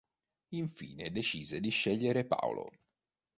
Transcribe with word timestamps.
Infine 0.55 1.11
decise 1.11 1.59
di 1.59 1.69
scegliere 1.69 2.25
Paolo. 2.25 2.71